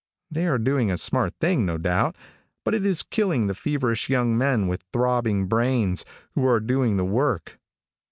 [0.31, 2.15] They are doing a smart thing, no doubt,
[2.65, 7.05] but it is killing the feverish young men with throbbing brains, who are doing the
[7.05, 7.59] work.